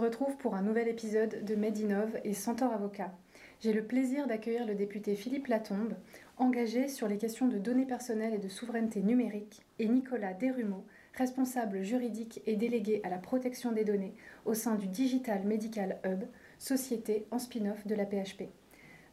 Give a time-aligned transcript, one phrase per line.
[0.00, 3.12] retrouve pour un nouvel épisode de Medinov et Centaure Avocat.
[3.60, 5.94] J'ai le plaisir d'accueillir le député Philippe Latombe,
[6.38, 11.82] engagé sur les questions de données personnelles et de souveraineté numérique, et Nicolas Desrumeaux, responsable
[11.82, 14.14] juridique et délégué à la protection des données
[14.46, 16.24] au sein du Digital Medical Hub,
[16.58, 18.44] société en spin-off de la PHP.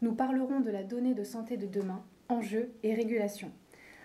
[0.01, 3.51] Nous parlerons de la donnée de santé de demain, enjeux et régulation.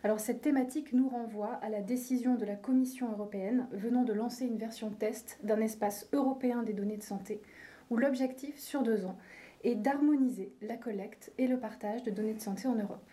[0.04, 4.44] Alors cette thématique nous renvoie à la décision de la Commission européenne venant de lancer
[4.44, 7.40] une version test d'un espace européen des données de santé,
[7.88, 9.16] où l'objectif sur deux ans
[9.62, 13.08] est d'harmoniser la collecte et le partage de données de santé en Europe.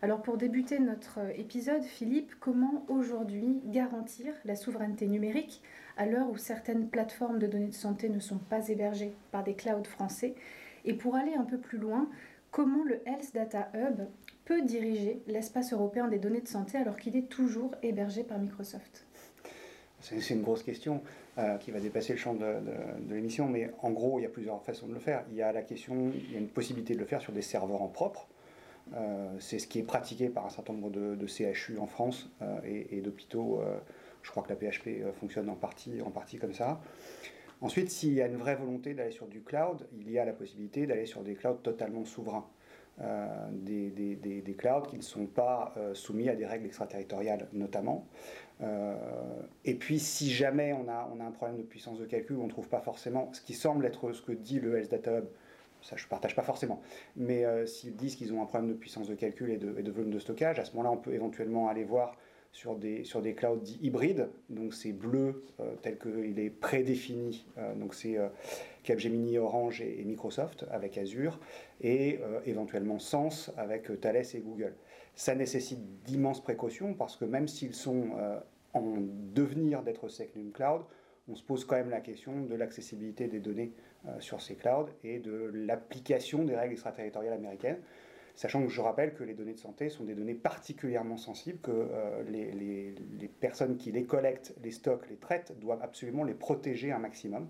[0.00, 5.60] Alors pour débuter notre épisode, Philippe, comment aujourd'hui garantir la souveraineté numérique
[5.96, 9.54] à l'heure où certaines plateformes de données de santé ne sont pas hébergées par des
[9.54, 10.36] clouds français?
[10.84, 12.08] Et pour aller un peu plus loin,
[12.52, 14.06] comment le Health Data Hub
[14.48, 19.06] peut diriger l'espace européen des données de santé alors qu'il est toujours hébergé par Microsoft?
[20.00, 21.02] C'est une grosse question
[21.36, 22.46] euh, qui va dépasser le champ de,
[23.10, 25.22] l'émission, mais en gros, il y a plusieurs façons de le faire.
[25.30, 27.42] Il y a la question, il y a une possibilité de le faire sur des
[27.42, 28.26] serveurs en propre.
[28.94, 32.58] Euh, c'est ce qui est pratiqué par un certain nombre de, CHU en France euh,
[32.64, 33.60] et, d'hôpitaux.
[34.22, 36.80] je crois que la PHP fonctionne en partie, en partie comme ça.
[37.60, 40.32] Ensuite, s'il y a une vraie volonté d'aller sur du cloud, il y a la
[40.32, 42.48] possibilité d'aller sur des clouds totalement souverains.
[43.00, 48.08] Euh, des, clouds qui ne sont pas euh, soumis à des règles extraterritoriales notamment.
[48.60, 48.96] Euh,
[49.64, 52.44] et puis si jamais on a, on a un problème de puissance de calcul, on
[52.44, 55.26] ne trouve pas forcément ce qui semble être ce que dit le Health Data Hub,
[55.80, 56.80] ça je ne partage pas forcément,
[57.14, 60.18] mais s'ils disent qu'ils ont un problème de puissance de calcul et de volume de
[60.18, 62.16] stockage, à ce moment-là on peut éventuellement aller voir
[62.58, 64.30] sur des, sur des clouds dits hybrides.
[64.50, 67.46] Donc c'est bleu euh, tel qu'il est prédéfini.
[67.56, 68.26] Euh, donc c'est euh,
[68.82, 71.38] Capgemini, Orange et, Microsoft avec Azure
[71.80, 74.74] et éventuellement Sens avec Thales et Google.
[75.14, 78.08] Ça nécessite d'immenses précautions parce que même s'ils sont
[78.72, 78.94] en
[79.34, 80.82] devenir d'être Secnum Cloud,
[81.28, 83.72] on se pose quand même la question de l'accessibilité des données
[84.20, 87.80] sur ces clouds et de l'application des règles extraterritoriales américaines
[88.38, 91.72] sachant que je rappelle que les données de santé sont des données particulièrement sensibles, que
[91.72, 92.94] euh, les,
[93.40, 97.48] personnes qui les collectent, les stockent, les traitent, doivent absolument les protéger un maximum.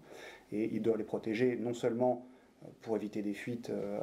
[0.51, 2.27] Et ils doivent les protéger non seulement
[2.63, 4.01] euh, pour éviter des fuites euh,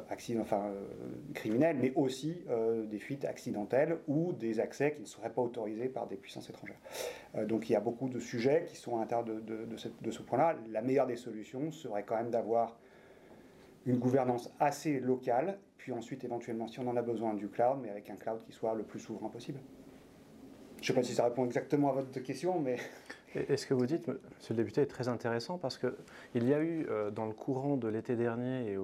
[1.34, 2.44] criminelles, mais aussi
[2.88, 6.78] des fuites accidentelles ou des accès qui ne seraient pas autorisés par des puissances étrangères.
[7.48, 10.56] donc il y a beaucoup de sujets qui sont à l'intérieur de, ce point-là.
[10.70, 12.78] La meilleure des solutions serait quand même d'avoir
[13.86, 17.90] une gouvernance assez locale, puis ensuite éventuellement, si on en a besoin, du cloud, mais
[17.90, 19.60] avec un cloud qui soit le plus souverain possible.
[20.78, 22.76] Je ne sais pas si ça répond exactement à votre question, mais...
[23.34, 26.60] Et ce que vous dites, monsieur le député, est très intéressant parce qu'il y a
[26.60, 28.78] eu, euh, dans le courant de l'été dernier et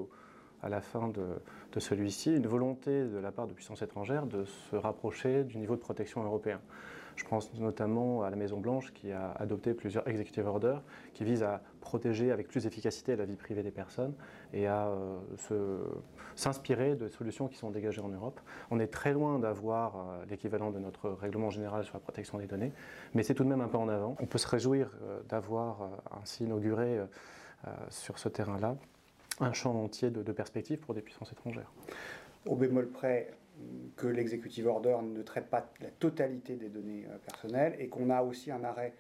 [0.63, 1.25] à la fin de,
[1.73, 5.75] de celui-ci, une volonté de la part de puissances étrangères de se rapprocher du niveau
[5.75, 6.61] de protection européen.
[7.17, 10.83] Je pense notamment à la Maison-Blanche qui a adopté plusieurs executive orders
[11.15, 14.15] qui visent à protéger avec plus d'efficacité la vie privée des personnes
[14.53, 15.79] et à euh,
[16.35, 18.41] s'inspirer de solutions qui sont dégagées en Europe.
[18.71, 22.47] On est très loin d'avoir euh, l'équivalent de notre règlement général sur la protection des
[22.47, 22.73] données,
[23.15, 24.17] mais c'est tout de même un pas en avant.
[24.21, 25.91] On peut se réjouir euh, d'avoir
[26.21, 27.01] ainsi inauguré
[27.91, 28.77] sur ce terrain-là
[29.41, 31.71] un champ entier de, de perspectives pour des puissances étrangères.
[32.47, 33.33] Au bémol près,
[33.97, 38.23] que l'executive order ne traite pas la totalité des données euh, personnelles et qu'on a
[38.23, 38.95] aussi un arrêt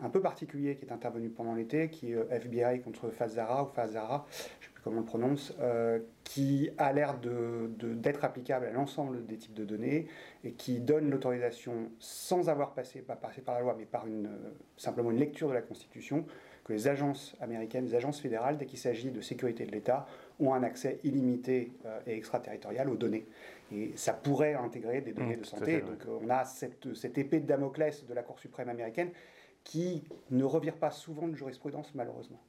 [0.00, 3.66] un peu particulier qui est intervenu pendant l'été, qui est euh, FBI contre Fazara ou
[3.66, 8.66] Fazara, je ne sais plus comment on le prononce, euh, qui a l'air d'être applicable
[8.66, 10.06] à l'ensemble des types de données
[10.44, 14.30] et qui donne l'autorisation sans avoir passé, pas passé par la loi, mais par une,
[14.76, 16.24] simplement une lecture de la Constitution,
[16.64, 20.06] que les agences américaines, les agences fédérales, dès qu'il s'agit de sécurité de l'État,
[20.38, 21.72] ont un accès illimité
[22.06, 23.26] et extraterritorial aux données.
[23.72, 25.80] Et ça pourrait intégrer des données mmh, de santé.
[25.80, 29.10] Donc on a cette, cette épée de Damoclès de la Cour suprême américaine
[29.64, 32.40] qui ne revire pas souvent de jurisprudence, malheureusement.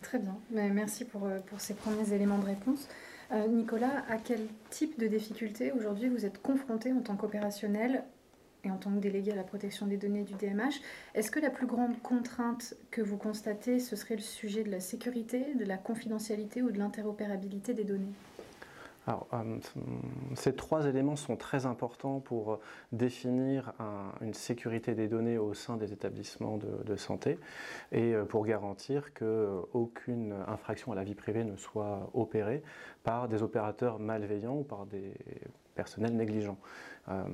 [0.00, 2.88] Très bien, merci pour, euh, pour ces premiers éléments de réponse.
[3.32, 4.40] Euh, Nicolas, à quel
[4.70, 8.04] type de difficultés aujourd'hui vous êtes confronté en tant qu'opérationnel
[8.64, 10.80] et en tant que délégué à la protection des données du DMH
[11.14, 14.80] Est-ce que la plus grande contrainte que vous constatez, ce serait le sujet de la
[14.80, 18.12] sécurité, de la confidentialité ou de l'interopérabilité des données?
[19.06, 19.58] Alors, euh,
[20.34, 22.60] ces trois éléments sont très importants pour
[22.92, 23.72] définir
[24.20, 27.38] une sécurité des données au sein des établissements de, santé
[27.92, 32.62] et euh, pour garantir qu'aucune infraction à la vie privée ne soit opérée
[33.02, 35.14] par des opérateurs malveillants ou par des
[35.74, 36.58] personnels négligents.
[37.08, 37.24] Euh,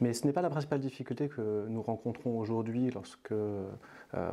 [0.00, 3.32] mais ce n'est pas la principale difficulté que nous rencontrons aujourd'hui lorsque,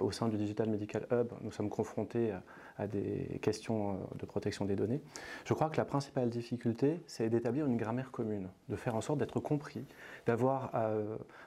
[0.01, 2.43] au sein du Digital Medical Hub, nous sommes confrontés à,
[2.77, 5.01] à des questions de protection des données.
[5.45, 9.19] Je crois que la principale difficulté, c'est d'établir une grammaire commune, de faire en sorte
[9.19, 9.85] d'être compris,
[10.25, 10.71] d'avoir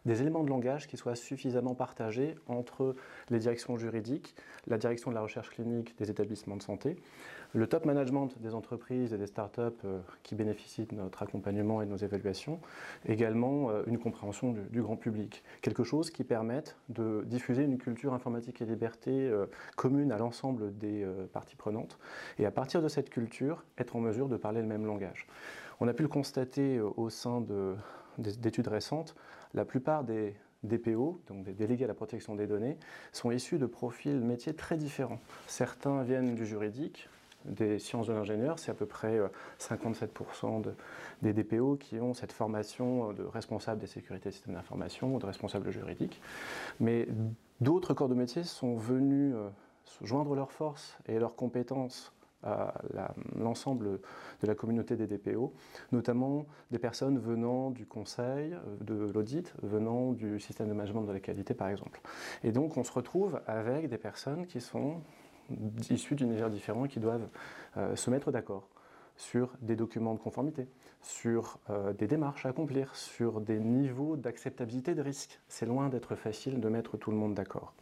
[0.05, 2.97] des éléments de langage qui soient suffisamment partagés entre
[3.31, 4.35] les directions juridiques,
[4.67, 6.97] la direction de la recherche clinique des établissements de santé,
[7.55, 11.87] le top management des entreprises et des startups euh, qui bénéficient de notre accompagnement et
[11.87, 12.61] de nos évaluations,
[13.07, 15.45] également euh, une compréhension du, grand public.
[15.63, 19.47] Quelque chose qui permette de diffuser une culture informatique et liberté euh,
[19.77, 21.99] commune à l'ensemble des parties prenantes,
[22.39, 25.27] et à partir de cette culture, être en mesure de parler le même langage.
[25.81, 27.45] On a pu le constater au sein
[28.19, 29.15] d'études récentes,
[29.55, 30.35] la plupart des
[30.65, 32.77] DPO, donc des délégués à la protection des données,
[33.13, 35.21] sont issus de profils métiers très différents.
[35.47, 37.09] Certains viennent du juridique,
[37.45, 39.21] des sciences de l'ingénieur, c'est à peu près
[39.59, 40.73] 57% euh,
[41.23, 45.27] des DPO qui ont cette formation de responsable des sécurités des systèmes d'information ou de
[45.27, 46.21] responsable juridique.
[46.81, 47.09] Mais
[47.61, 49.49] d'autres corps de métier sont venus euh,
[50.03, 52.15] joindre leurs forces et leurs compétences
[52.45, 52.75] à
[53.37, 54.01] l'ensemble
[54.43, 55.53] de la communauté des DPO,
[55.93, 61.13] notamment des personnes venant du conseil, euh, de l'audit, venant du système de management de
[61.13, 62.01] la qualité par exemple.
[62.43, 65.01] Et donc on se retrouve avec des personnes qui sont
[65.91, 67.29] issus d'univers différents qui doivent
[67.77, 68.69] euh, se mettre d'accord
[69.17, 70.67] sur des documents de conformité,
[71.03, 75.41] sur euh, des démarches à accomplir, sur des niveaux d'acceptabilité de risque.
[75.49, 77.75] C'est loin d'être facile de mettre tout le monde d'accord.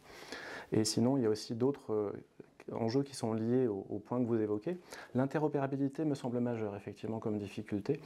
[0.71, 2.11] Et sinon, il y a aussi d'autres euh,
[2.71, 4.77] enjeux qui sont liés au, au point que vous évoquez.
[5.15, 7.99] L'interopérabilité me semble majeure, effectivement, comme difficulté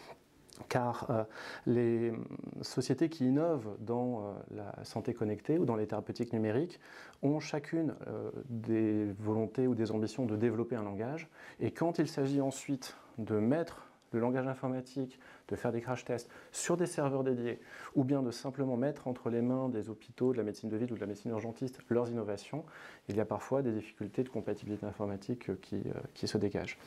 [0.70, 1.24] car euh,
[1.66, 2.14] les
[2.62, 6.80] sociétés qui innovent dans euh, la santé connectée ou dans les thérapeutiques numériques
[7.22, 12.08] ont chacune euh, des volontés ou des ambitions de développer un langage, et quand il
[12.08, 17.24] s'agit ensuite de mettre le langage informatique, de faire des crash tests sur des serveurs
[17.24, 17.60] dédiés,
[17.96, 20.92] ou bien de simplement mettre entre les mains des hôpitaux, de la médecine de ville
[20.92, 22.66] ou de la médecine urgentiste leurs innovations,
[23.08, 26.78] il y a parfois des difficultés de compatibilité informatique qui, euh, qui se dégagent.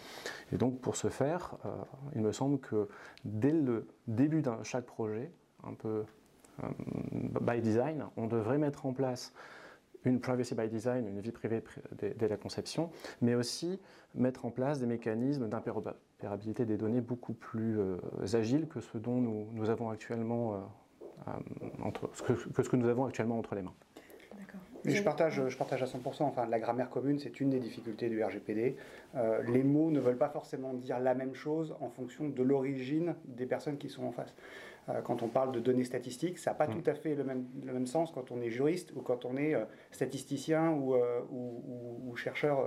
[0.53, 1.69] Et donc pour ce faire, euh,
[2.15, 2.89] il me semble que
[3.25, 5.31] dès le début de chaque projet,
[5.65, 6.05] un peu
[6.63, 6.69] euh,
[7.41, 9.33] by design, on devrait mettre en place
[10.05, 12.91] une privacy by design, une vie privée dès la conception,
[13.21, 13.79] mais aussi
[14.15, 15.49] mettre en place des mécanismes
[16.65, 17.97] des données beaucoup plus euh,
[18.35, 20.59] agiles que ce dont nous, avons actuellement euh,
[21.29, 22.11] euh, entre,
[22.53, 23.75] que ce que nous avons actuellement entre les mains.
[24.85, 26.23] Mais je partage, je partage à 100%.
[26.23, 28.77] Enfin, la grammaire commune, c'est une des difficultés du RGPD.
[29.47, 33.45] les mots ne veulent pas forcément dire la même chose en fonction de l'origine des
[33.45, 34.35] personnes qui sont en face.
[34.89, 36.83] Euh, quand on parle de données statistiques, ça n'a pas mm.
[36.83, 39.37] tout à fait le même, le même, sens quand on est juriste ou quand on
[39.37, 42.67] est euh, statisticien ou, euh, ou, chercheur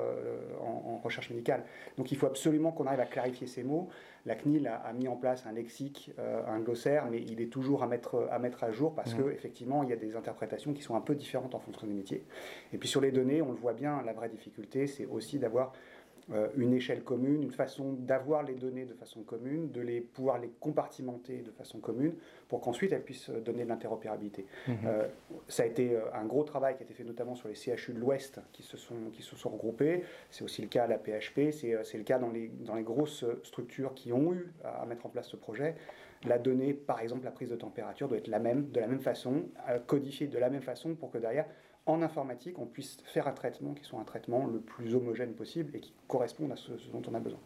[0.61, 1.63] en, recherche médicale.
[1.97, 3.89] Donc il faut absolument qu'on arrive à clarifier ces mots.
[4.25, 6.11] La CNIL a, mis en place un lexique,
[6.47, 9.17] un glossaire, mais il est toujours à mettre à, mettre à jour parce mm.
[9.17, 12.23] qu'effectivement, il y a des interprétations qui sont un peu différentes en fonction des métiers.
[12.71, 15.73] Et puis sur les données, on le voit bien, la vraie difficulté, c'est aussi d'avoir
[16.55, 20.49] une échelle commune, une façon d'avoir les données de façon commune, de les pouvoir les
[20.59, 22.13] compartimenter de façon commune,
[22.47, 24.45] pour qu'ensuite elles puissent donner de l'interopérabilité.
[24.67, 24.77] Mhm.
[24.85, 25.07] Euh,
[25.47, 27.93] ça a été euh, un gros travail qui a été fait notamment sur les CHU
[27.93, 30.03] de l'Ouest qui se sont, qui se sont regroupés.
[30.29, 33.25] C'est aussi le cas à la PHP, c'est le cas dans les, dans les grosses
[33.43, 35.75] structures qui ont eu à, mettre en place ce projet.
[36.25, 39.01] La donnée, par exemple, la prise de température doit être la même, de la même
[39.01, 39.43] façon,
[39.87, 41.45] codifiée de la même façon pour que derrière
[41.85, 45.75] en informatique, on puisse faire un traitement qui soit un traitement le plus homogène possible
[45.75, 47.39] et qui corresponde à ce, dont on a besoin.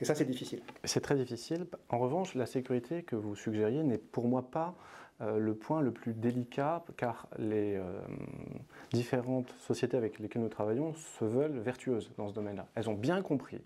[0.00, 0.62] Et ça, c'est difficile.
[0.82, 1.66] C'est très difficile.
[1.90, 4.74] En revanche, la sécurité que vous suggériez n'est pour moi pas
[5.20, 8.00] euh, le point le plus délicat, car les euh,
[8.92, 12.66] différentes sociétés avec lesquelles nous travaillons se veulent vertueuses dans ce domaine-là.
[12.74, 13.60] Elles ont bien compris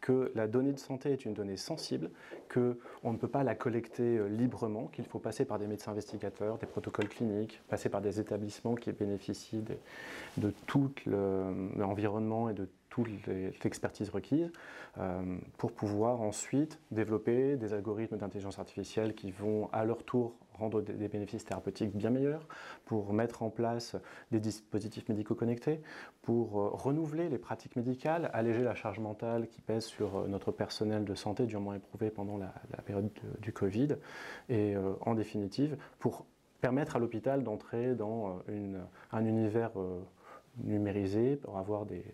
[0.00, 2.10] que la donnée de santé est une donnée sensible,
[2.52, 6.58] qu'on ne peut pas la collecter euh, librement, qu'il faut passer par des médecins investigateurs,
[6.58, 9.62] des protocoles cliniques, passer par des établissements qui bénéficient
[10.36, 10.90] de, tout
[11.76, 13.08] l'environnement et de toute
[13.64, 14.50] l'expertise requise
[14.98, 20.82] euh, pour pouvoir ensuite développer des algorithmes d'intelligence artificielle qui vont à leur tour rendre
[20.82, 22.46] des bénéfices thérapeutiques bien meilleurs,
[22.84, 23.96] pour mettre en place
[24.30, 25.80] des dispositifs médicaux connectés,
[26.20, 30.52] pour euh, renouveler les pratiques médicales, alléger la charge mentale qui pèse sur euh, notre
[30.52, 32.52] personnel de santé durement éprouvé pendant la,
[32.84, 33.08] période
[33.40, 33.96] du Covid,
[34.48, 36.26] et en définitive, pour
[36.60, 38.42] permettre à l'hôpital d'entrer dans
[39.12, 39.70] un univers
[40.58, 42.04] numérisé pour avoir des,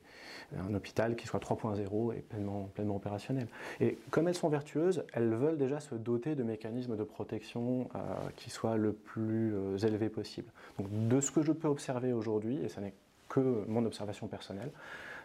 [0.57, 3.49] un hôpital qui soit 3.0 et pleinement, pleinement opérationnel.
[3.81, 7.99] Et comme elles sont vertueuses, elles veulent déjà se doter de mécanismes de protection euh,
[8.37, 10.51] qui soient le plus euh, élevés possible.
[10.79, 12.95] Donc de ce que je peux observer aujourd'hui, et ce n'est
[13.29, 14.71] que mon observation personnelle,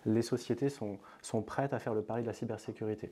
[0.05, 3.11] les sociétés sont, sont prêtes à faire le pari de la cybersécurité.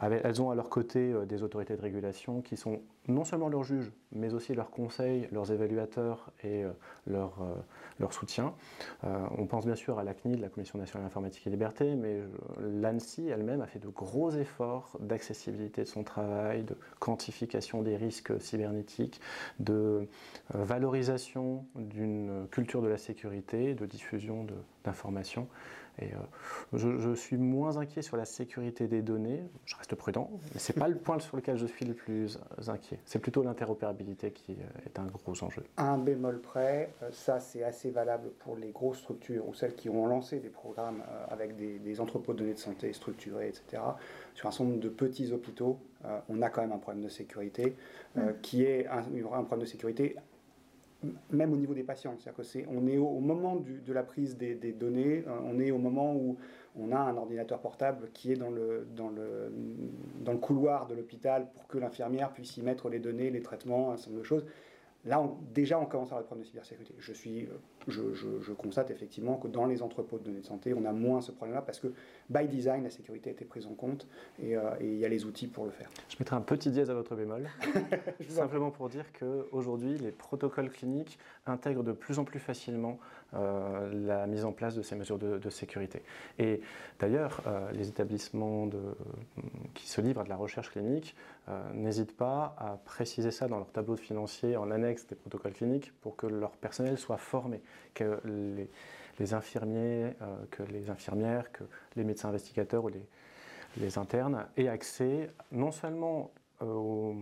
[0.00, 3.64] Elles ont à leur côté euh, des autorités de régulation qui sont non seulement leurs
[3.64, 6.70] juges, mais aussi leurs conseils, leurs évaluateurs et euh,
[7.06, 7.54] leur, euh,
[7.98, 8.54] leur soutien.
[9.02, 12.20] on pense bien sûr à la CNIL, la Commission nationale d'informatique et liberté, mais
[12.60, 18.40] l'ANSI elle-même a fait de gros efforts d'accessibilité de son travail, de quantification des risques
[18.40, 19.20] cybernétiques,
[19.58, 20.06] de
[20.50, 24.46] valorisation d'une culture de la sécurité, de diffusion
[24.84, 25.48] d'informations.
[26.00, 30.60] Et euh, je, suis moins inquiet sur la sécurité des données, je reste prudent, mais
[30.60, 32.38] ce n'est pas le point sur lequel je suis le plus
[32.68, 32.98] inquiet.
[33.04, 35.62] C'est plutôt l'interopérabilité qui euh, est un gros enjeu.
[35.76, 39.88] Un bémol près, euh, ça c'est assez valable pour les grosses structures ou celles qui
[39.90, 43.82] ont lancé des programmes avec des, entrepôts de données de santé structurés, etc.
[44.34, 45.78] Sur un certain nombre de petits hôpitaux,
[46.28, 47.76] on a quand même un problème de sécurité
[48.14, 48.20] mm.
[48.40, 50.16] qui est un, un problème de sécurité
[51.30, 52.14] même au niveau des patients.
[52.18, 55.70] C'est-à-dire que c'est, on est au, moment de la prise des, données, euh, on est
[55.70, 56.36] au moment où
[56.78, 59.52] on a un ordinateur portable qui est dans le, dans le,
[60.20, 63.92] dans le couloir de l'hôpital pour que l'infirmière puisse y mettre les données, les traitements,
[63.92, 64.46] un certain nombre de choses.
[65.06, 66.94] Là, déjà, on commence à avoir des problèmes de cybersécurité.
[66.98, 67.48] Je, suis,
[67.88, 71.22] je, je, constate effectivement que dans les entrepôts de données de santé, on a moins
[71.22, 71.88] ce problème-là parce que,
[72.28, 74.06] by design, la sécurité a été prise en compte
[74.42, 75.88] et, euh, il y a les outils pour le faire.
[76.10, 77.48] Je mettrai un petit dièse à votre bémol,
[78.28, 84.26] simplement pour dire qu'aujourd'hui, les protocoles cliniques intègrent de plus en plus facilement euh, la
[84.26, 86.02] mise en place de ces mesures de, sécurité.
[86.38, 86.60] Et
[86.98, 88.80] d'ailleurs, euh, les établissements de,
[89.74, 91.14] qui se livrent à de la recherche clinique
[91.48, 95.52] euh, n'hésitent pas à préciser ça dans leur tableau de financier en annexe des protocoles
[95.52, 97.62] cliniques pour que leur personnel soit formé,
[97.94, 98.20] que
[99.18, 100.14] les, infirmiers,
[100.50, 101.64] que les infirmières, que
[101.96, 103.06] les médecins investigateurs ou les,
[103.76, 107.16] les internes aient accès non seulement au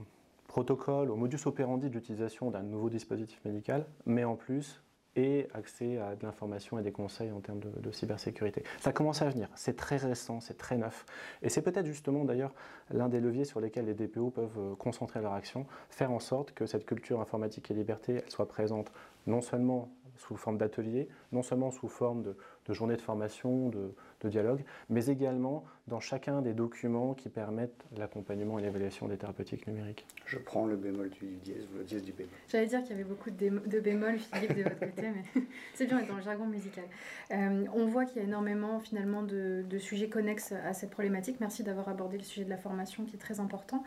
[0.46, 4.82] protocole, au modus operandi d'utilisation d'un nouveau dispositif médical, mais en plus
[5.18, 8.62] et accès à de l'information et des conseils en termes de, cybersécurité.
[8.80, 11.04] Ça commence à venir, c'est très récent, c'est très neuf.
[11.42, 12.54] Et c'est peut-être justement d'ailleurs
[12.90, 16.52] l'un des leviers sur lesquels les DPO peuvent euh, concentrer leur action, faire en sorte
[16.52, 18.92] que cette culture informatique et liberté soit présente
[19.26, 22.36] non seulement sous forme d'ateliers, non seulement sous forme de,
[22.74, 23.94] journées de formation, de,
[24.28, 30.06] dialogue, mais également dans chacun des documents qui permettent l'accompagnement et l'évaluation des thérapeutiques numériques.
[30.26, 32.32] Je prends le bémol du dièse ou le dièse du bémol.
[32.48, 35.42] J'allais dire qu'il y avait beaucoup de, bémols, Philippe, de votre côté, mais
[35.74, 36.84] c'est bien dans le jargon musical.
[37.30, 41.36] Euh, on voit qu'il y a énormément finalement de, de sujets connexes à cette problématique.
[41.40, 43.84] Merci d'avoir abordé le sujet de la formation qui est très important.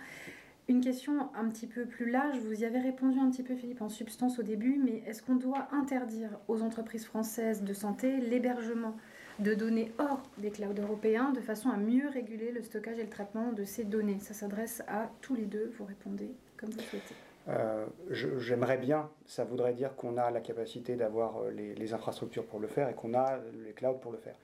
[0.72, 3.82] Une question un petit peu plus large, vous y avez répondu un petit peu Philippe
[3.82, 8.96] en substance au début, mais est-ce qu'on doit interdire aux entreprises françaises de santé l'hébergement
[9.40, 13.10] de données hors des clouds européens de façon à mieux réguler le stockage et le
[13.10, 14.20] traitement de ces données?
[14.20, 17.16] Ça s'adresse à tous les deux, vous répondez comme vous souhaitez.
[17.50, 22.62] Euh, j'aimerais bien, ça voudrait dire qu'on a la capacité d'avoir euh, les, infrastructures pour
[22.62, 24.36] le faire et qu'on a les clouds pour le faire.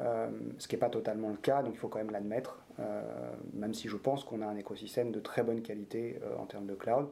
[0.00, 2.65] Euh, ce qui n'est pas totalement le cas, donc il faut quand même l'admettre,
[3.54, 6.66] même si je pense qu'on a un écosystème de très bonne qualité euh, en termes
[6.66, 7.08] de cloud.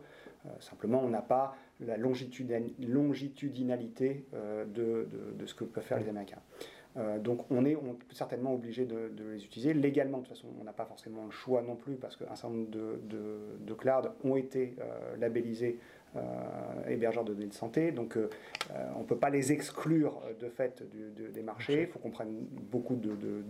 [0.61, 5.09] simplement, on n'a pas la longitudinalité de,
[5.47, 6.43] ce que peuvent faire les Américains.
[7.19, 7.77] donc on est
[8.11, 9.75] certainement obligé de, les utiliser.
[9.75, 12.51] Légalement, de toute façon, on n'a pas forcément le choix non plus parce qu'un certain
[12.51, 14.77] nombre de, clouds ont été
[15.19, 15.83] labellisés euh,
[16.89, 17.93] hébergeurs de données de santé.
[17.93, 18.29] Donc euh,
[18.71, 20.83] euh, on ne peut pas les exclure de fait
[21.33, 21.83] des marchés.
[21.83, 22.97] Il faut qu'on prenne beaucoup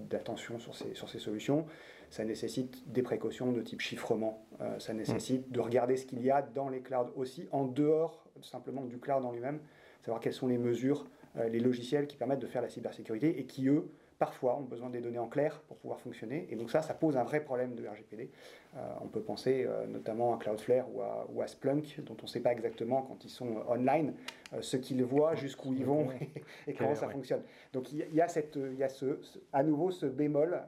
[0.09, 1.67] d'attention sur, ces, sur ces solutions.
[2.11, 4.47] Ça nécessite des précautions de type chiffrement.
[4.79, 8.85] ça nécessite de regarder ce qu'il y a dans les clouds aussi, en dehors simplement
[8.85, 9.59] du cloud en lui-même,
[10.03, 11.07] savoir quelles sont les mesures,
[11.49, 15.01] les logiciels qui permettent de faire la cybersécurité et qui, eux, parfois ont besoin des
[15.01, 16.47] données en clair pour pouvoir fonctionner.
[16.51, 18.31] Et donc ça, ça pose un vrai problème de RGPD.
[18.77, 22.25] Euh, on peut penser euh, notamment à Cloudflare ou à, ou à Splunk, dont on
[22.25, 24.15] ne sait pas exactement quand ils sont online
[24.53, 26.09] euh, ce qu'ils voient, jusqu'où ils vont
[26.67, 27.43] et, comment ça fonctionne.
[27.73, 29.21] Donc il y, a, cette, il y a ce,
[29.53, 30.61] à nouveau ce bémol.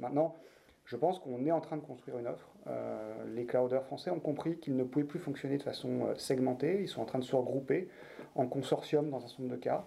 [0.00, 0.34] maintenant,
[0.84, 2.50] je pense qu'on est en train de construire une offre.
[3.28, 6.80] les clouders français ont compris qu'ils ne pouvaient plus fonctionner de façon segmentée.
[6.80, 7.88] Ils sont en train de se regrouper
[8.34, 9.84] en consortium dans un certain nombre de cas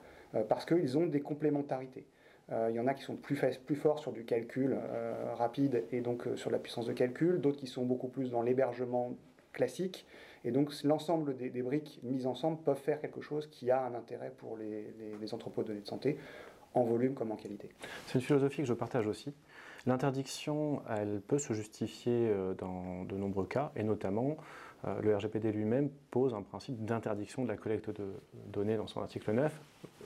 [0.47, 2.07] parce qu'ils ont des complémentarités.
[2.51, 3.35] Euh, il y en a qui sont plus,
[3.75, 7.57] forts sur du calcul euh, rapide et donc euh, sur la puissance de calcul, d'autres
[7.57, 9.15] qui sont beaucoup plus dans l'hébergement
[9.53, 10.05] classique.
[10.43, 14.31] Et donc l'ensemble des, briques mises ensemble peuvent faire quelque chose qui a un intérêt
[14.37, 16.17] pour les, entrepôts de données de santé,
[16.73, 17.69] en volume comme en qualité.
[18.07, 19.33] C'est une philosophie que je partage aussi.
[19.85, 24.35] L'interdiction, elle peut se justifier dans de nombreux cas, et notamment
[25.01, 28.13] le RGPD lui-même pose un principe d'interdiction de la collecte de
[28.47, 29.61] données dans son article 9,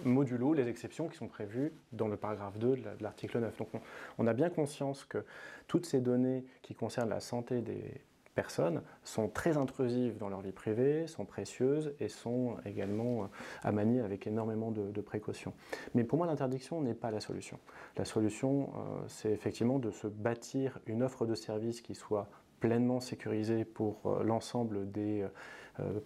[0.05, 3.57] modulo les exceptions qui sont prévues dans le paragraphe 2 de l'article 9.
[3.57, 3.69] Donc
[4.17, 5.23] on, a bien conscience que
[5.67, 8.01] toutes ces données qui concernent la santé des
[8.35, 13.27] personnes sont très intrusives dans leur vie privée, sont précieuses et sont également euh,
[13.63, 15.53] à manier avec énormément de, précautions.
[15.95, 17.57] Mais pour moi, l'interdiction n'est pas la solution.
[17.95, 22.27] La solution, euh, c'est effectivement de se bâtir une offre de service qui soit
[22.59, 25.25] pleinement sécurisée pour euh, l'ensemble des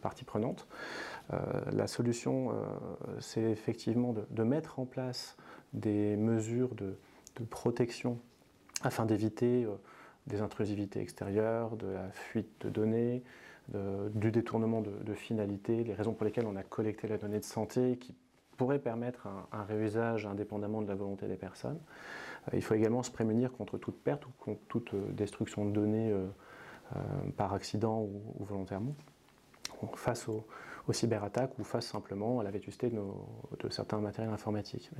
[0.01, 0.67] parties prenantes.
[1.71, 2.53] la solution,
[3.21, 5.37] c'est effectivement de, mettre en place
[5.71, 6.97] des mesures de,
[7.37, 8.19] de protection
[8.83, 9.65] afin d'éviter
[10.27, 13.23] des intrusivités extérieures, de la fuite de données,
[14.13, 17.97] du détournement de, finalité, les raisons pour lesquelles on a collecté la donnée de santé
[17.97, 18.15] qui
[18.57, 21.79] pourrait permettre un, réusage indépendamment de la volonté des personnes.
[22.47, 25.71] Euh, il faut également se prémunir contre toute perte ou contre toute euh, destruction de
[25.71, 26.27] données euh,
[27.37, 28.95] par accident ou, volontairement
[29.95, 30.45] face aux,
[30.91, 34.91] cyberattaques ou face simplement à la vétusté de, certains matériels informatiques.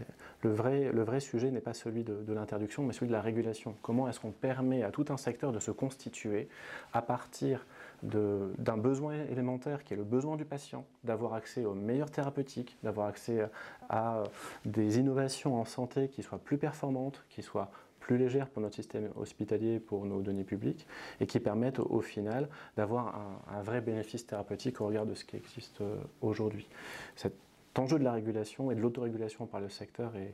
[0.41, 3.75] le, vrai, le vrai sujet n'est pas celui de, l'interdiction, mais celui de la régulation.
[3.81, 6.47] Comment est-ce qu'on permet à tout un secteur de se constituer
[6.93, 7.65] à partir
[8.03, 13.07] d'un besoin élémentaire qui est le besoin du patient, d'avoir accès aux meilleures thérapeutiques, d'avoir
[13.07, 13.47] accès
[13.89, 14.23] à
[14.65, 19.09] des innovations en santé qui soient plus performantes, qui soient plus légères pour notre système
[19.15, 20.87] hospitalier, pour nos données publiques,
[21.19, 25.37] et qui permettent au, final d'avoir un, vrai bénéfice thérapeutique au regard de ce qui
[25.37, 26.67] existe euh, aujourd'hui.
[27.15, 27.33] Cet
[27.77, 30.33] enjeu de la régulation et de l'autorégulation par le secteur est,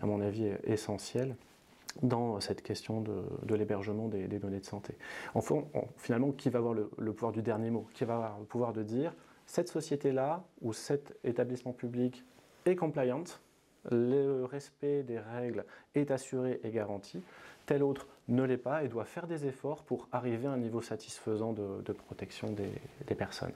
[0.00, 1.34] à mon avis, essentiel
[2.02, 4.94] dans cette question de, l'hébergement des, données de santé.
[5.34, 5.64] Enfin,
[5.96, 7.88] finalement, qui va avoir le, le, pouvoir du dernier mot?
[7.94, 9.14] Qui va avoir le pouvoir de dire
[9.46, 12.24] cette société-là ou cet établissement public
[12.66, 13.24] est compliant,
[13.90, 15.64] le respect des règles
[15.94, 17.22] est assuré et garanti,
[17.66, 20.82] tel autre ne l'est pas et doit faire des efforts pour arriver à un niveau
[20.82, 23.54] satisfaisant de, protection des, personnes.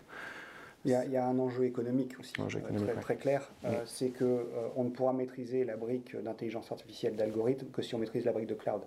[0.85, 3.53] Il y, a, un enjeu économique aussi, euh, très, clair.
[3.65, 7.95] Euh, c'est qu'on euh, on ne pourra maîtriser la brique d'intelligence artificielle d'algorithme que si
[7.95, 8.83] on maîtrise la brique de cloud.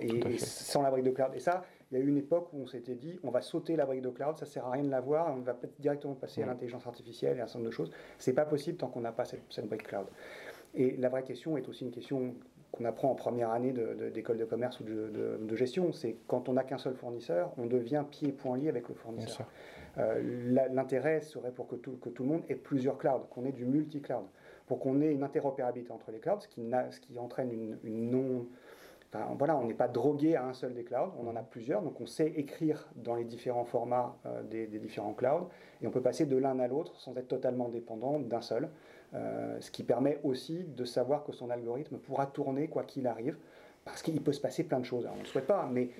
[0.00, 1.30] et, sans la brique de cloud.
[1.34, 3.76] Et ça, il y a eu une époque où on s'était dit on va sauter
[3.76, 6.46] la brique de cloud, ça sert à rien de l'avoir, on va directement passer à
[6.46, 7.92] l'intelligence artificielle et un certain nombre de choses.
[8.18, 10.06] C'est pas possible tant qu'on n'a pas cette, cette brique cloud.
[10.74, 12.34] Et la vraie question est aussi une question
[12.72, 13.72] qu'on apprend en première année
[14.12, 18.02] d'école de, commerce ou de, gestion, c'est quand on n'a qu'un seul fournisseur, on devient
[18.10, 19.46] pied et poing lié avec le fournisseur.
[19.98, 23.52] Euh, l'intérêt serait pour que tout, que tout, le monde ait plusieurs clouds, qu'on ait
[23.52, 24.24] du multi-cloud,
[24.66, 26.48] pour qu'on ait une interopérabilité entre les clouds, ce
[27.00, 28.46] qui, entraîne une, non...
[29.36, 32.00] Voilà, on n'est pas drogué à un seul des clouds, on en a plusieurs, donc
[32.00, 35.50] on sait écrire dans les différents formats euh, des, différents clouds,
[35.82, 38.70] et on peut passer de l'un à l'autre sans être totalement dépendant d'un seul.
[39.12, 43.36] Euh, ce qui permet aussi de savoir que son algorithme pourra tourner quoi qu'il arrive,
[43.84, 45.06] parce qu'il peut se passer plein de choses.
[45.12, 45.90] on ne le souhaite pas, mais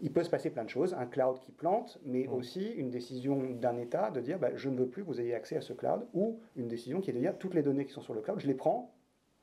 [0.00, 0.94] il peut se passer plein de choses.
[0.94, 4.76] Un cloud qui plante, mais aussi une décision d'un État de dire bah, je ne
[4.76, 7.18] veux plus que vous ayez accès à ce cloud, ou une décision qui est de
[7.18, 8.94] dire toutes les données qui sont sur le cloud, je les prends,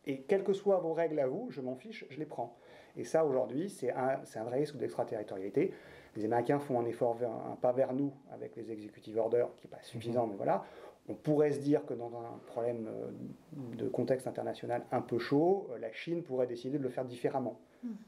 [0.06, 2.56] et quelles que soient vos règles à vous, je m'en fiche, je les prends.
[2.96, 5.74] Et ça, aujourd'hui, c'est un, un, vrai risque d'extraterritorialité.
[6.16, 9.72] Les Américains font un effort, un pas vers nous avec les executive orders, qui n'est
[9.72, 10.32] pas suffisant, mhm.
[10.32, 10.64] mais voilà
[11.08, 15.68] on pourrait se dire que dans un problème euh, de contexte international un peu chaud,
[15.72, 17.60] euh, la Chine pourrait décider de le faire différemment.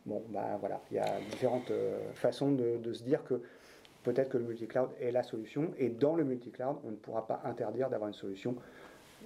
[0.06, 3.42] Bon, ben voilà, il y a différentes euh, façons de, se dire que
[4.04, 7.42] peut-être que le multi-cloud est la solution, et dans le multi-cloud, on ne pourra pas
[7.46, 8.56] interdire d'avoir une solution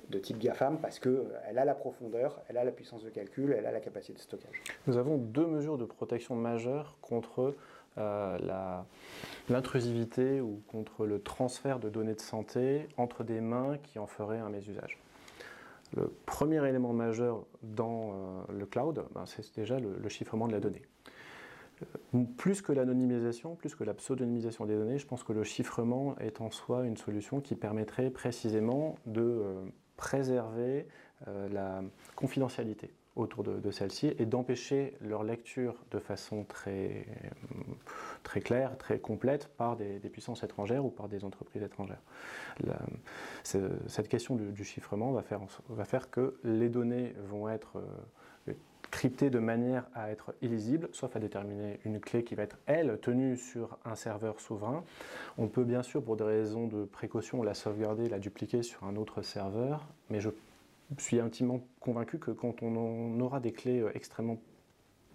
[0.10, 3.66] de type GAFAM parce qu'elle a la profondeur, elle a la puissance de calcul, elle
[3.66, 4.62] a la capacité de stockage.
[4.88, 7.56] Nous avons deux mesures de protection majeures contre
[7.98, 8.38] euh,
[9.50, 14.40] l'intrusivité ou contre le transfert de données de santé entre des mains qui en feraient
[14.40, 14.98] un mésusage.
[15.96, 20.60] Le premier élément majeur dans euh, le cloud, ben, c'est déjà le, chiffrement de la
[20.60, 20.82] donnée.
[21.82, 26.18] Euh, plus que l'anonymisation, plus que la pseudonymisation des données, je pense que le chiffrement
[26.20, 29.44] est en soi une solution qui permettrait précisément de
[29.98, 30.88] préserver
[31.28, 31.84] la
[32.16, 37.06] confidentialité autour de, celle-ci et d'empêcher leur lecture de façon très,
[38.24, 42.02] très claire, très complète par des, puissances étrangères ou par des entreprises étrangères.
[43.44, 48.54] cette question du, chiffrement va faire, que les données vont être euh,
[48.92, 53.00] cryptées de manière à être illisibles, sauf à déterminer une clé qui va être, elle,
[53.02, 54.84] tenue sur un serveur souverain.
[55.38, 58.98] On peut bien sûr, pour des raisons de précaution, la sauvegarder, la dupliquer sur un
[58.98, 60.30] autre serveur, mais je
[60.98, 64.38] suis intimement convaincu que quand on aura des clés euh, extrêmement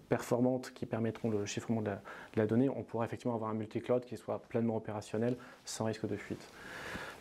[0.07, 1.91] performantes qui permettront le chiffrement de
[2.35, 5.35] la, donnée, on pourra effectivement avoir un multi-cloud qui soit pleinement opérationnel
[5.65, 6.51] sans risque de fuite.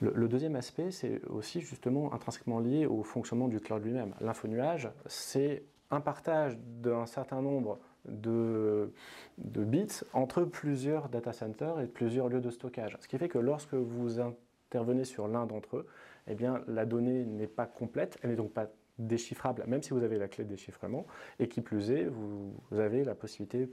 [0.01, 4.14] Le, deuxième aspect, c'est aussi justement intrinsèquement lié au fonctionnement du cloud lui-même.
[4.21, 8.92] L'infonuage, c'est un partage d'un certain nombre de,
[9.38, 12.97] de, bits entre plusieurs data centers et plusieurs lieux de stockage.
[13.01, 15.87] Ce qui fait que lorsque vous intervenez sur l'un d'entre eux,
[16.28, 20.02] eh bien, la donnée n'est pas complète, elle n'est donc pas déchiffrable, même si vous
[20.02, 21.06] avez la clé de déchiffrement,
[21.38, 23.68] et qui plus est, vous, avez la possibilité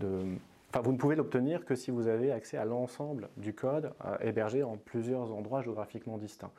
[0.00, 0.24] de
[0.82, 4.62] vous ne pouvez l'obtenir que si vous avez accès à l'ensemble du code euh, hébergé
[4.62, 6.50] en plusieurs endroits géographiquement distincts.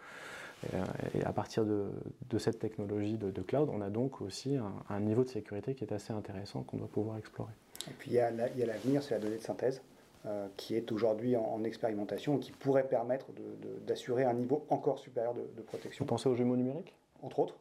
[1.14, 1.92] Et, à partir de,
[2.40, 4.58] cette technologie de, cloud, on a donc aussi
[4.90, 7.54] un, niveau de sécurité qui est assez intéressant qu'on doit pouvoir explorer.
[7.88, 9.84] Et puis il y a l'avenir, c'est la donnée de synthèse.
[10.58, 13.28] Qui est aujourd'hui en, expérimentation et qui pourrait permettre
[13.86, 16.06] d'assurer un niveau encore supérieur de, de protection.
[16.06, 16.94] Vous pensez aux jumeaux numériques?
[17.22, 17.56] Entre autres.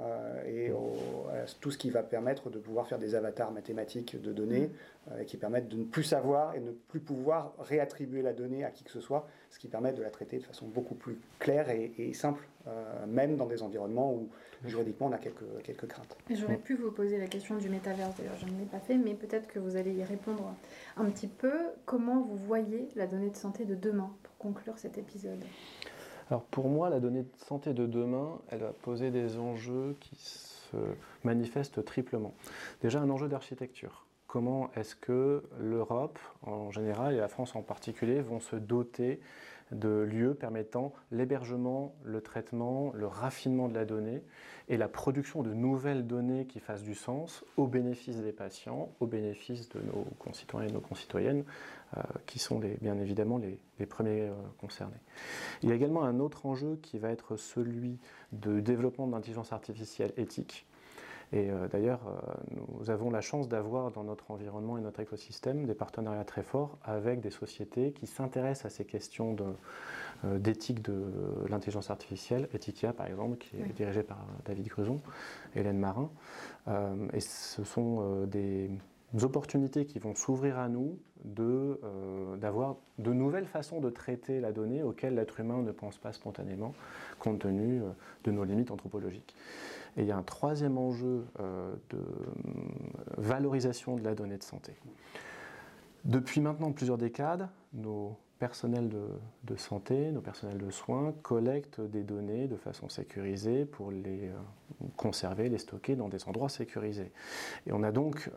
[0.00, 0.72] Euh, et
[1.60, 4.70] tout ce qui va permettre de pouvoir faire des avatars mathématiques de données
[5.12, 8.70] euh, qui permettent de ne plus savoir et ne plus pouvoir réattribuer la donnée à
[8.70, 11.70] qui que ce soit, ce qui permet de la traiter de façon beaucoup plus claire
[11.70, 14.28] et, simple, euh, même dans des environnements où
[14.64, 16.16] juridiquement on a quelques, quelques craintes.
[16.28, 19.14] J'aurais pu vous poser la question du métaverse, d'ailleurs je ne l'ai pas fait, mais
[19.14, 20.54] peut-être que vous allez y répondre
[20.96, 21.52] un petit peu.
[21.84, 25.44] Comment vous voyez la donnée de santé de demain pour conclure cet épisode?
[26.30, 30.16] Alors pour moi, la donnée de santé de demain, elle va poser des enjeux qui
[30.16, 30.76] se
[31.22, 32.34] manifestent triplement.
[32.82, 34.06] Déjà un enjeu d'architecture.
[34.26, 39.20] Comment est-ce que l'Europe en général et la France en particulier vont se doter
[39.74, 44.22] de lieux permettant l'hébergement, le traitement, le raffinement de la donnée
[44.68, 49.06] et la production de nouvelles données qui fassent du sens au bénéfice des patients, au
[49.06, 51.44] bénéfice de nos concitoyens et nos concitoyennes,
[51.96, 54.96] euh, qui sont bien évidemment les, premiers euh, concernés.
[55.62, 57.98] Il y a également un autre enjeu qui va être celui
[58.32, 60.66] de développement d'intelligence artificielle éthique.
[61.32, 62.00] Et euh, d'ailleurs,
[62.50, 66.78] nous avons la chance d'avoir dans notre environnement et notre écosystème des partenariats très forts
[66.84, 69.36] avec des sociétés qui s'intéressent à ces questions
[70.22, 71.04] d'éthique de,
[71.48, 75.00] l'intelligence artificielle, Ethikia par exemple, qui est dirigée par David Gruson,
[75.54, 76.10] Hélène Marin.
[77.12, 78.70] et ce sont des
[79.22, 80.98] opportunités qui vont s'ouvrir à nous
[81.38, 86.12] euh, d'avoir de, nouvelles façons de traiter la donnée auxquelles l'être humain ne pense pas
[86.12, 86.74] spontanément,
[87.18, 87.86] compte tenu euh,
[88.24, 89.34] de nos limites anthropologiques.
[89.96, 92.00] Et il y a un troisième enjeu euh, de
[93.16, 94.72] valorisation de la donnée de santé.
[96.04, 99.06] Depuis maintenant plusieurs décades, nos personnels de,
[99.44, 104.30] de, santé, nos personnels de soins collectent des données de façon sécurisée pour les
[104.96, 107.12] conserver, les stocker dans des endroits sécurisés.
[107.66, 108.28] Et on a donc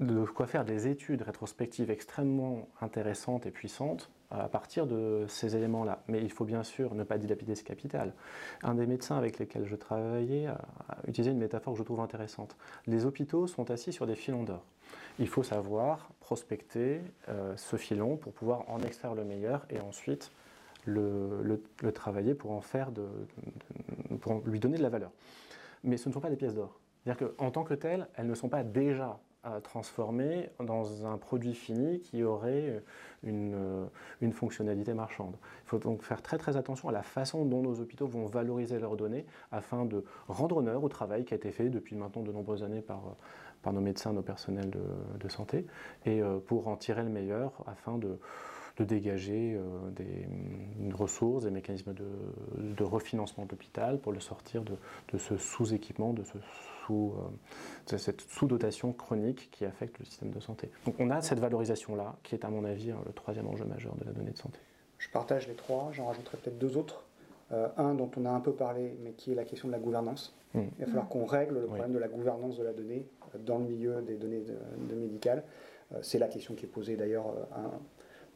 [0.00, 6.02] de quoi faire des études rétrospectives extrêmement intéressantes et puissantes à partir de ces éléments-là.
[6.08, 8.14] Mais il faut bien sûr ne pas dilapider ce capital.
[8.62, 10.58] Un des médecins avec lesquels je travaillais a
[11.06, 12.56] utilisé une métaphore que je trouve intéressante.
[12.86, 14.64] Les hôpitaux sont assis sur des filons d'or.
[15.18, 20.30] Il faut savoir prospecter euh, ce filon pour pouvoir en extraire le meilleur et ensuite
[20.86, 23.06] le, travailler pour en faire de,
[24.20, 25.10] pour lui donner de la valeur.
[25.84, 26.80] Mais ce ne sont pas des pièces d'or.
[27.04, 31.54] C'est-à-dire qu'en tant que telles, elles ne sont pas déjà à transformer dans un produit
[31.54, 32.82] fini qui aurait
[33.22, 33.84] une, euh,
[34.20, 35.36] une, fonctionnalité marchande.
[35.64, 38.78] Il faut donc faire très très attention à la façon dont nos hôpitaux vont valoriser
[38.78, 42.32] leurs données afin de rendre honneur au travail qui a été fait depuis maintenant de
[42.32, 43.16] nombreuses années par,
[43.62, 44.82] par nos médecins, nos personnels de,
[45.18, 45.66] de santé,
[46.04, 48.18] et euh, pour en tirer le meilleur afin de
[48.80, 55.18] de dégager euh, des ressources, des mécanismes de, refinancement de l'hôpital pour le sortir de,
[55.18, 56.38] ce sous-équipement, de, ce
[56.86, 57.12] sous,
[57.92, 60.70] euh, cette sous-dotation chronique qui affecte le système de santé.
[60.86, 64.04] Donc on a cette valorisation-là qui est à mon avis le troisième enjeu majeur de
[64.06, 64.58] la donnée de santé.
[64.98, 67.04] Je partage les trois, j'en rajouterai peut-être deux autres.
[67.52, 69.80] Euh, un dont on a un peu parlé, mais qui est la question de la
[69.80, 70.36] gouvernance.
[70.54, 70.60] Mmh.
[70.78, 73.06] Il va falloir qu'on règle le problème de la gouvernance de la donnée
[73.44, 74.42] dans le milieu des données
[74.88, 75.44] de, médicales.
[76.02, 77.34] C'est la question qui est posée d'ailleurs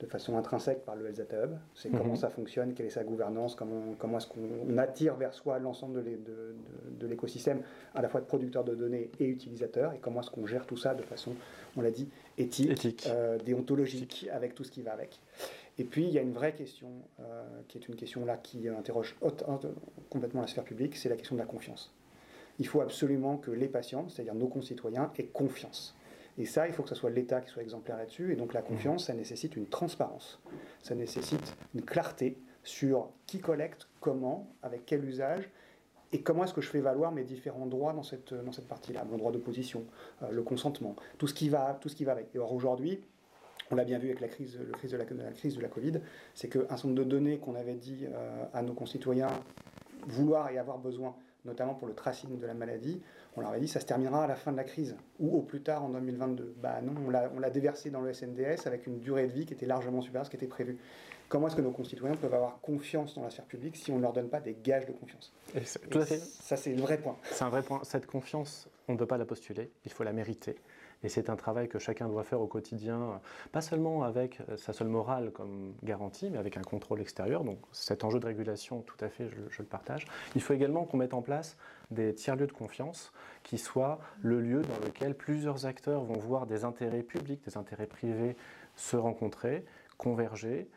[0.00, 1.52] de façon intrinsèque par le Health Data Hub.
[1.74, 2.16] C'est comment mhm.
[2.16, 7.06] ça fonctionne, quelle est sa gouvernance, comment, comment est-ce qu'on attire vers soi l'ensemble de
[7.06, 7.62] l'écosystème,
[7.94, 10.76] à la fois de producteurs de données et utilisateurs, et comment est-ce qu'on gère tout
[10.76, 11.32] ça de façon,
[11.76, 15.20] on l'a dit, éthique, euh, déontologique, avec tout ce qui va avec.
[15.78, 16.88] Et puis, il y a une vraie question,
[17.20, 19.16] euh, qui est une question là qui interroge
[20.10, 21.92] complètement la sphère publique, c'est la question de la confiance.
[22.58, 25.96] Il faut absolument que les patients, c'est-à-dire nos concitoyens, aient confiance.
[26.38, 28.32] Et ça, il faut que ce soit l'État qui soit exemplaire là-dessus.
[28.32, 30.40] Et donc la confiance, ça nécessite une transparence,
[30.82, 35.48] ça nécessite une clarté sur qui collecte, comment, avec quel usage,
[36.12, 39.04] et comment est-ce que je fais valoir mes différents droits dans cette, dans cette partie-là,
[39.04, 39.84] mon droit d'opposition,
[40.22, 42.34] euh, le consentement, tout ce qui va, tout ce qui va avec.
[42.34, 43.00] Et or aujourd'hui,
[43.70, 46.00] on l'a bien vu avec la crise, le crise de la, crise de la Covid,
[46.34, 49.28] c'est qu'un certain de données qu'on avait dit euh, à nos concitoyens
[50.06, 53.00] vouloir et avoir besoin, notamment pour le tracing de la maladie,
[53.36, 55.42] on leur avait dit ça se terminera à la fin de la crise ou au
[55.42, 56.54] plus tard en 2022.
[56.62, 59.66] Bah non, on l'a déversé dans le SNDS avec une durée de vie qui était
[59.66, 60.78] largement supérieure à ce qui était prévu.
[61.28, 64.02] Comment est-ce que nos concitoyens peuvent avoir confiance dans la sphère publique si on ne
[64.02, 65.32] leur donne pas des gages de confiance?
[65.90, 66.18] Tout à fait.
[66.18, 67.16] Ça, c'est le vrai point.
[67.30, 67.80] C'est un vrai point.
[67.82, 70.56] Cette confiance, on ne peut pas la postuler, il faut la mériter.
[71.04, 73.20] Et c'est un travail que chacun doit faire au quotidien,
[73.52, 77.44] pas seulement avec sa seule morale comme garantie, mais avec un contrôle extérieur.
[77.44, 80.06] Donc cet enjeu de régulation, tout à fait, je, le partage.
[80.34, 81.56] Il faut également qu'on mette en place
[81.90, 83.12] des tiers-lieux de confiance
[83.42, 87.86] qui soient le lieu dans lequel plusieurs acteurs vont voir des intérêts publics, des intérêts
[87.86, 88.36] privés
[88.76, 89.64] se rencontrer,
[89.98, 90.68] converger,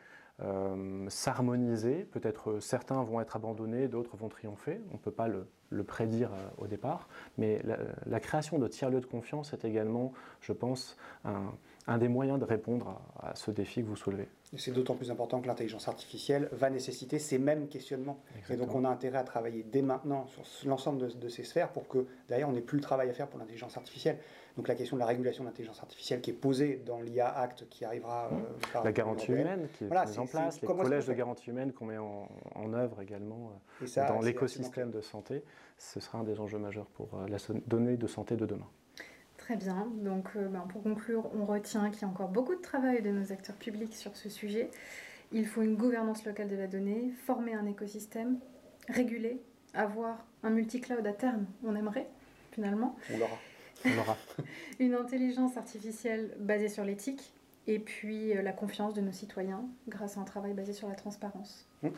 [0.43, 2.07] euh, s'harmoniser.
[2.11, 4.79] Peut-être certains vont être abandonnés, d'autres vont triompher.
[4.91, 5.47] On ne peut pas le,
[5.83, 7.07] prédire euh, au départ.
[7.39, 7.59] Mais
[8.05, 10.95] la, création de tiers-lieux de confiance est également, je pense,
[11.25, 14.27] un, des moyens de répondre à, ce défi que vous soulevez.
[14.55, 18.19] C'est d'autant plus important que l'intelligence artificielle va nécessiter ces mêmes questionnements.
[18.49, 21.71] Et donc on a intérêt à travailler dès maintenant sur l'ensemble de, de, ces sphères
[21.71, 24.19] pour que d'ailleurs on n'ait plus le travail à faire pour l'intelligence artificielle.
[24.57, 27.69] Donc la question de la régulation de l'intelligence artificielle qui est posée dans l'IA Act
[27.69, 28.37] qui arrivera euh,
[28.73, 31.85] par la garantie humaine qui est mise en place, les collèges de garantie humaine qu'on
[31.85, 35.43] met en, œuvre également euh, dans l'écosystème de santé,
[35.77, 38.67] ce sera un des enjeux majeurs pour euh, la donnée de santé de demain.
[39.37, 39.87] Très bien.
[40.03, 43.31] Donc, ben, pour conclure, on retient qu'il y a encore beaucoup de travail de nos
[43.31, 44.69] acteurs publics sur ce sujet.
[45.31, 48.39] Il faut une gouvernance locale de la donnée, former un écosystème,
[48.89, 49.39] réguler,
[49.73, 51.45] avoir un multi-cloud à terme.
[51.63, 52.07] On aimerait,
[52.51, 52.97] finalement.
[53.13, 53.37] On l'aura.
[54.79, 57.33] Une intelligence artificielle basée sur l'éthique
[57.67, 60.95] et puis euh, la confiance de nos citoyens grâce à un travail basé sur la
[60.95, 61.67] transparence.
[61.83, 61.89] Mmh.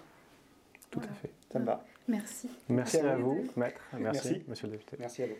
[0.91, 1.31] Tout à fait.
[1.51, 1.85] Ça me va.
[2.07, 2.49] Merci.
[2.67, 3.81] Merci, à, vous, maître.
[3.97, 4.97] Merci, monsieur le député.
[4.99, 5.35] Merci à vous.